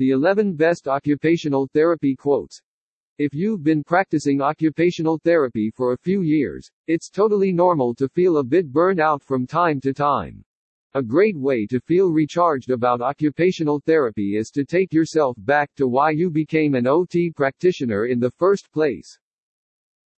The 0.00 0.12
11 0.12 0.54
Best 0.54 0.88
Occupational 0.88 1.68
Therapy 1.74 2.16
Quotes. 2.16 2.62
If 3.18 3.34
you've 3.34 3.62
been 3.62 3.84
practicing 3.84 4.40
occupational 4.40 5.18
therapy 5.22 5.70
for 5.76 5.92
a 5.92 5.98
few 5.98 6.22
years, 6.22 6.70
it's 6.86 7.10
totally 7.10 7.52
normal 7.52 7.94
to 7.96 8.08
feel 8.08 8.38
a 8.38 8.42
bit 8.42 8.72
burned 8.72 8.98
out 8.98 9.22
from 9.22 9.46
time 9.46 9.78
to 9.82 9.92
time. 9.92 10.42
A 10.94 11.02
great 11.02 11.36
way 11.36 11.66
to 11.66 11.78
feel 11.80 12.12
recharged 12.12 12.70
about 12.70 13.02
occupational 13.02 13.78
therapy 13.84 14.38
is 14.38 14.48
to 14.52 14.64
take 14.64 14.90
yourself 14.94 15.36
back 15.40 15.68
to 15.74 15.86
why 15.86 16.12
you 16.12 16.30
became 16.30 16.74
an 16.74 16.86
OT 16.86 17.30
practitioner 17.30 18.06
in 18.06 18.18
the 18.18 18.30
first 18.30 18.72
place. 18.72 19.18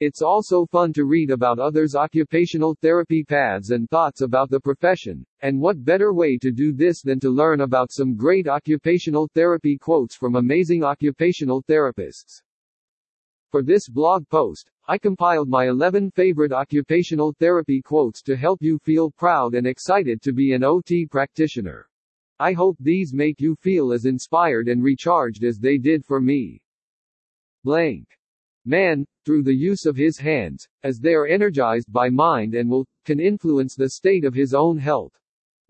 It's 0.00 0.22
also 0.22 0.64
fun 0.64 0.94
to 0.94 1.04
read 1.04 1.30
about 1.30 1.58
others' 1.58 1.94
occupational 1.94 2.74
therapy 2.80 3.22
paths 3.22 3.68
and 3.68 3.86
thoughts 3.90 4.22
about 4.22 4.48
the 4.48 4.58
profession, 4.58 5.26
and 5.42 5.60
what 5.60 5.84
better 5.84 6.14
way 6.14 6.38
to 6.38 6.50
do 6.50 6.72
this 6.72 7.02
than 7.02 7.20
to 7.20 7.28
learn 7.28 7.60
about 7.60 7.92
some 7.92 8.16
great 8.16 8.48
occupational 8.48 9.28
therapy 9.34 9.76
quotes 9.76 10.16
from 10.16 10.36
amazing 10.36 10.82
occupational 10.82 11.62
therapists. 11.64 12.40
For 13.50 13.62
this 13.62 13.90
blog 13.90 14.26
post, 14.28 14.70
I 14.88 14.96
compiled 14.96 15.50
my 15.50 15.68
11 15.68 16.12
favorite 16.12 16.52
occupational 16.52 17.34
therapy 17.38 17.82
quotes 17.82 18.22
to 18.22 18.36
help 18.36 18.62
you 18.62 18.78
feel 18.78 19.10
proud 19.10 19.54
and 19.54 19.66
excited 19.66 20.22
to 20.22 20.32
be 20.32 20.54
an 20.54 20.64
OT 20.64 21.04
practitioner. 21.04 21.86
I 22.38 22.54
hope 22.54 22.78
these 22.80 23.12
make 23.12 23.38
you 23.38 23.54
feel 23.54 23.92
as 23.92 24.06
inspired 24.06 24.68
and 24.68 24.82
recharged 24.82 25.44
as 25.44 25.58
they 25.58 25.76
did 25.76 26.06
for 26.06 26.22
me. 26.22 26.62
Blank. 27.64 28.06
Man, 28.66 29.06
through 29.24 29.42
the 29.42 29.54
use 29.54 29.86
of 29.86 29.96
his 29.96 30.18
hands, 30.18 30.68
as 30.82 30.98
they 30.98 31.14
are 31.14 31.26
energized 31.26 31.90
by 31.90 32.10
mind 32.10 32.54
and 32.54 32.68
will, 32.68 32.86
can 33.06 33.18
influence 33.18 33.74
the 33.74 33.88
state 33.88 34.24
of 34.24 34.34
his 34.34 34.52
own 34.52 34.76
health. 34.76 35.18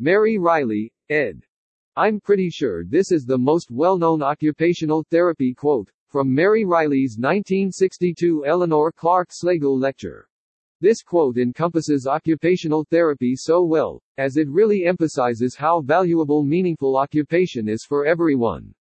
Mary 0.00 0.38
Reilly, 0.38 0.92
ed. 1.08 1.44
I'm 1.96 2.20
pretty 2.20 2.50
sure 2.50 2.84
this 2.84 3.12
is 3.12 3.24
the 3.24 3.38
most 3.38 3.70
well-known 3.70 4.22
occupational 4.22 5.04
therapy 5.10 5.54
quote, 5.54 5.90
from 6.08 6.34
Mary 6.34 6.64
Reilly's 6.64 7.16
1962 7.16 8.44
Eleanor 8.44 8.90
Clark 8.90 9.30
Slagle 9.30 9.78
lecture. 9.78 10.26
This 10.80 11.02
quote 11.02 11.36
encompasses 11.36 12.06
occupational 12.08 12.84
therapy 12.90 13.36
so 13.36 13.62
well, 13.62 14.02
as 14.18 14.36
it 14.36 14.48
really 14.48 14.86
emphasizes 14.86 15.54
how 15.54 15.80
valuable 15.80 16.42
meaningful 16.42 16.96
occupation 16.96 17.68
is 17.68 17.84
for 17.84 18.06
everyone. 18.06 18.74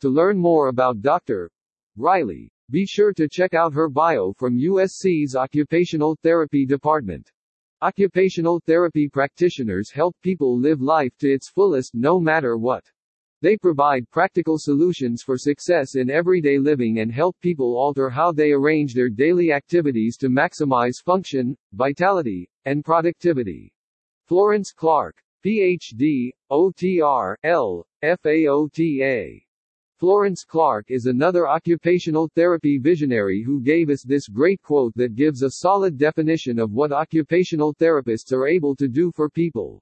To 0.00 0.08
learn 0.08 0.36
more 0.38 0.68
about 0.68 1.02
Dr. 1.02 1.50
Reilly, 1.96 2.50
be 2.72 2.86
sure 2.86 3.12
to 3.12 3.28
check 3.28 3.52
out 3.52 3.74
her 3.74 3.90
bio 3.90 4.32
from 4.32 4.58
USC's 4.58 5.36
Occupational 5.36 6.16
Therapy 6.22 6.64
Department. 6.64 7.30
Occupational 7.82 8.62
therapy 8.64 9.10
practitioners 9.10 9.90
help 9.90 10.16
people 10.22 10.58
live 10.58 10.80
life 10.80 11.12
to 11.18 11.30
its 11.30 11.50
fullest 11.50 11.94
no 11.94 12.18
matter 12.18 12.56
what. 12.56 12.82
They 13.42 13.58
provide 13.58 14.10
practical 14.10 14.56
solutions 14.56 15.22
for 15.22 15.36
success 15.36 15.96
in 15.96 16.08
everyday 16.08 16.58
living 16.58 17.00
and 17.00 17.12
help 17.12 17.36
people 17.42 17.76
alter 17.76 18.08
how 18.08 18.32
they 18.32 18.52
arrange 18.52 18.94
their 18.94 19.10
daily 19.10 19.52
activities 19.52 20.16
to 20.16 20.30
maximize 20.30 21.02
function, 21.04 21.54
vitality, 21.74 22.48
and 22.64 22.82
productivity. 22.82 23.70
Florence 24.24 24.72
Clark, 24.72 25.22
PhD, 25.44 26.30
OTR, 26.50 27.34
L, 27.44 27.86
FAOTA. 28.02 29.42
Florence 30.02 30.42
Clark 30.42 30.86
is 30.88 31.06
another 31.06 31.46
occupational 31.46 32.28
therapy 32.34 32.76
visionary 32.76 33.40
who 33.40 33.60
gave 33.60 33.88
us 33.88 34.02
this 34.02 34.26
great 34.26 34.60
quote 34.60 34.92
that 34.96 35.14
gives 35.14 35.42
a 35.42 35.50
solid 35.60 35.96
definition 35.96 36.58
of 36.58 36.72
what 36.72 36.90
occupational 36.90 37.72
therapists 37.72 38.32
are 38.32 38.48
able 38.48 38.74
to 38.74 38.88
do 38.88 39.12
for 39.12 39.30
people. 39.30 39.80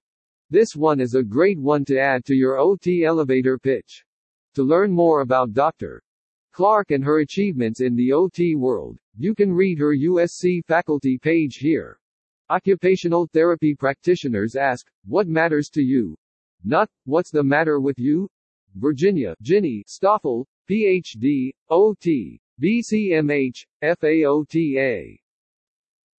This 0.51 0.77
one 0.77 1.01
is 1.01 1.15
a 1.15 1.23
great 1.23 1.59
one 1.59 1.87
to 1.87 1.99
add 1.99 2.27
to 2.27 2.35
your 2.35 2.59
OT 2.59 3.03
elevator 3.03 3.57
pitch. 3.57 4.05
To 4.57 4.63
learn 4.63 4.93
more 4.93 5.23
about 5.23 5.55
Dr. 5.55 6.03
Clark 6.53 6.91
and 6.91 7.03
her 7.03 7.21
achievements 7.21 7.81
in 7.81 7.97
the 7.97 8.13
OT 8.13 8.57
world, 8.57 8.99
you 9.17 9.35
can 9.35 9.51
read 9.51 9.79
her 9.79 9.97
USC 9.97 10.63
faculty 10.67 11.17
page 11.17 11.55
here. 11.55 11.99
Occupational 12.51 13.27
therapy 13.33 13.75
practitioners 13.75 14.55
ask, 14.55 14.87
What 15.07 15.29
matters 15.29 15.71
to 15.71 15.81
you? 15.81 16.15
Not, 16.63 16.91
What's 17.07 17.31
the 17.31 17.43
matter 17.43 17.81
with 17.81 17.99
you? 17.99 18.29
Virginia, 18.75 19.35
Ginny, 19.43 19.83
Stoffel, 19.87 20.47
Ph.D., 20.67 21.55
O.T., 21.69 22.41
BCMH, 22.63 23.67
FAOTA. 23.83 25.19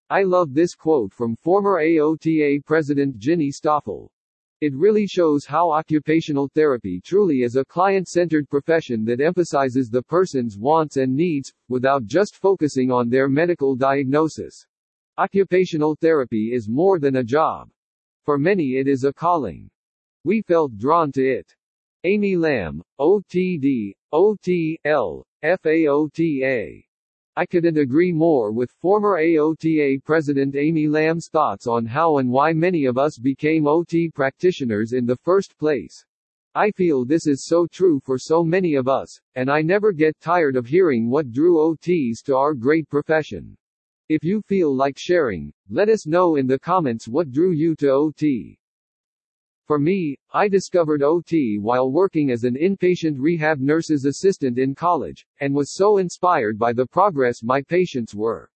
I 0.10 0.24
love 0.24 0.54
this 0.54 0.76
quote 0.76 1.14
from 1.14 1.38
former 1.38 1.80
AOTA 1.82 2.66
President 2.66 3.18
Ginny 3.18 3.52
Stoffel. 3.52 4.12
It 4.60 4.76
really 4.76 5.08
shows 5.08 5.46
how 5.46 5.72
occupational 5.72 6.50
therapy 6.54 7.02
truly 7.04 7.44
is 7.44 7.56
a 7.56 7.66
client-centered 7.66 8.50
profession 8.50 9.06
that 9.06 9.22
emphasizes 9.22 9.90
the 9.90 10.04
person's 10.04 10.58
wants 10.58 10.98
and 10.98 11.16
needs, 11.16 11.54
without 11.70 12.06
just 12.06 12.36
focusing 12.36 12.92
on 12.92 13.10
their 13.10 13.30
medical 13.30 13.76
diagnosis. 13.76 14.66
Occupational 15.18 15.96
therapy 15.96 16.52
is 16.54 16.70
more 16.70 17.00
than 17.00 17.16
a 17.16 17.24
job. 17.24 17.70
For 18.24 18.38
many 18.38 18.78
it 18.78 18.88
is 18.88 19.04
a 19.04 19.14
calling. 19.14 19.70
We 20.24 20.42
felt 20.42 20.78
drawn 20.78 21.12
to 21.14 21.24
it. 21.24 21.56
Amy 22.04 22.36
Lamb, 22.36 22.82
OTD, 23.00 23.94
OTL, 24.12 25.24
FAOTA. 25.44 26.84
I 27.36 27.46
couldn't 27.46 27.78
agree 27.78 28.12
more 28.12 28.52
with 28.52 28.72
former 28.72 29.20
AOTA 29.20 30.04
President 30.04 30.56
Amy 30.56 30.88
Lamb's 30.88 31.30
thoughts 31.30 31.68
on 31.68 31.86
how 31.86 32.18
and 32.18 32.32
why 32.32 32.54
many 32.54 32.86
of 32.86 32.98
us 32.98 33.20
became 33.20 33.68
OT 33.68 34.10
practitioners 34.10 34.94
in 34.94 35.06
the 35.06 35.16
first 35.18 35.56
place. 35.60 36.04
I 36.56 36.72
feel 36.72 37.06
this 37.06 37.28
is 37.28 37.46
so 37.46 37.68
true 37.68 38.00
for 38.00 38.18
so 38.18 38.44
many 38.44 38.74
of 38.74 38.88
us, 38.88 39.22
and 39.36 39.48
I 39.48 39.62
never 39.62 39.92
get 39.92 40.20
tired 40.20 40.56
of 40.56 40.66
hearing 40.66 41.08
what 41.08 41.32
drew 41.32 41.58
OTs 41.58 42.24
to 42.24 42.36
our 42.36 42.56
great 42.56 42.90
profession. 42.90 43.56
If 44.10 44.24
you 44.24 44.42
feel 44.42 44.76
like 44.76 44.98
sharing, 44.98 45.54
let 45.70 45.88
us 45.88 46.08
know 46.08 46.38
in 46.38 46.48
the 46.48 46.58
comments 46.58 47.08
what 47.08 47.32
drew 47.32 47.52
you 47.52 47.76
to 47.76 47.90
OT. 47.92 48.58
For 49.66 49.80
me, 49.80 50.18
I 50.34 50.48
discovered 50.48 51.02
OT 51.02 51.58
while 51.58 51.92
working 51.92 52.30
as 52.30 52.44
an 52.44 52.56
inpatient 52.56 53.16
rehab 53.18 53.60
nurse's 53.60 54.06
assistant 54.06 54.58
in 54.60 54.76
college, 54.76 55.26
and 55.40 55.56
was 55.56 55.74
so 55.74 55.98
inspired 55.98 56.60
by 56.60 56.74
the 56.74 56.86
progress 56.86 57.42
my 57.42 57.62
patients 57.62 58.14
were 58.14 58.51